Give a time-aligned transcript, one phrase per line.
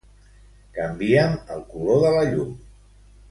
[0.77, 2.57] Canvia'm el color de la llum.